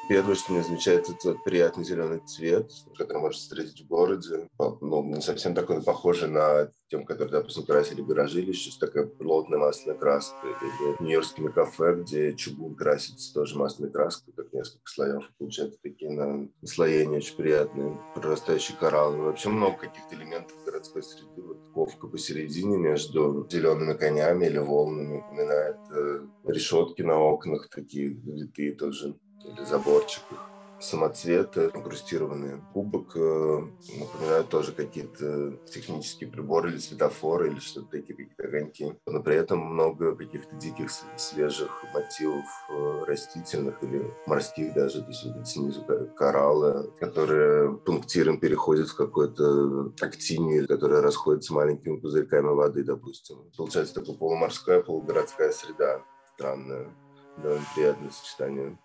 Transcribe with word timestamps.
Первое, 0.09 0.35
что 0.35 0.51
мне 0.51 0.61
замечает, 0.61 1.09
это 1.09 1.33
приятный 1.45 1.85
зеленый 1.85 2.19
цвет, 2.19 2.69
который 2.97 3.19
можно 3.19 3.39
встретить 3.39 3.85
в 3.85 3.87
городе. 3.87 4.49
Ну, 4.59 5.03
не 5.05 5.21
совсем 5.21 5.55
такой 5.55 5.81
похожий 5.81 6.27
на 6.27 6.69
тем, 6.89 7.05
который, 7.05 7.29
допустим, 7.29 7.65
красили 7.65 8.01
гаражи 8.01 8.41
или 8.41 8.51
сейчас 8.51 8.77
такая 8.77 9.05
плотная 9.05 9.59
масляная 9.59 9.97
краска. 9.97 10.35
Или 10.45 11.01
нью-йоркскими 11.03 11.49
кафе, 11.49 11.95
где 11.95 12.33
чугун 12.33 12.75
красится 12.75 13.33
тоже 13.33 13.57
масляной 13.57 13.93
краской, 13.93 14.32
несколько 14.53 14.89
слоев. 14.89 15.31
Получается 15.37 15.79
такие 15.81 16.11
на 16.11 16.49
наслоения 16.61 17.17
очень 17.17 17.35
приятные. 17.35 17.97
Прорастающий 18.15 18.75
коралл. 18.79 19.15
И 19.15 19.19
вообще 19.19 19.49
много 19.49 19.77
каких-то 19.77 20.15
элементов 20.15 20.55
городской 20.65 21.03
среды. 21.03 21.41
Вот 21.41 21.69
ковка 21.73 22.07
посередине 22.07 22.77
между 22.77 23.47
зелеными 23.49 23.93
конями 23.93 24.45
или 24.45 24.57
волнами 24.57 25.17
напоминает 25.17 25.77
э, 25.91 26.27
решетки 26.45 27.01
на 27.01 27.17
окнах, 27.19 27.69
такие 27.69 28.09
витые 28.09 28.73
тоже 28.73 29.15
или 29.43 29.65
заборчиках 29.65 30.42
самоцветы, 30.83 31.71
инкрустированные. 31.73 32.61
Кубок 32.73 33.15
э, 33.15 33.61
напоминают 33.99 34.49
тоже 34.49 34.73
какие-то 34.73 35.57
технические 35.65 36.29
приборы 36.29 36.71
или 36.71 36.77
светофоры, 36.77 37.51
или 37.51 37.59
что-то 37.59 37.89
такие, 37.91 38.15
какие-то 38.15 38.43
огоньки. 38.43 38.95
Но 39.05 39.23
при 39.23 39.35
этом 39.35 39.59
много 39.59 40.15
каких-то 40.15 40.55
диких, 40.55 40.91
свежих 41.17 41.83
мотивов 41.93 42.45
э, 42.69 43.03
растительных 43.07 43.81
или 43.83 44.13
морских 44.25 44.73
даже. 44.73 45.01
То 45.01 45.07
есть 45.07 45.25
вот 45.25 45.47
снизу 45.47 45.85
кораллы, 46.15 46.91
которые 46.99 47.77
пунктиром 47.77 48.39
переходят 48.39 48.89
в 48.89 48.95
какой-то 48.95 49.93
актинию, 50.01 50.67
которая 50.67 51.01
расходится 51.01 51.53
маленькими 51.53 51.97
пузырьками 51.97 52.47
воды, 52.47 52.83
допустим. 52.83 53.37
Получается 53.57 53.95
такая 53.95 54.15
полуморская, 54.15 54.81
полугородская 54.81 55.51
среда. 55.51 56.01
Странное, 56.35 56.93
довольно 57.37 57.65
приятное 57.75 58.09
сочетание. 58.09 58.77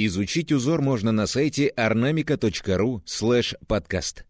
Изучить 0.00 0.52
узор 0.52 0.80
можно 0.80 1.10
на 1.10 1.26
сайте 1.26 1.72
ornamica.ru 1.76 3.02
подкаст. 3.66 4.24